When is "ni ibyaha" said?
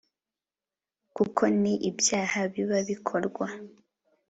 1.61-2.39